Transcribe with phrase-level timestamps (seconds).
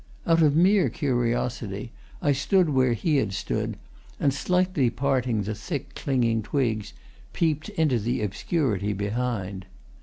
[0.25, 1.91] Out of mere curiosity,
[2.23, 3.77] I stood where he had stood,
[4.19, 6.93] and slightly parting the thick, clinging twigs,
[7.33, 9.67] peeped into the obscurity behind.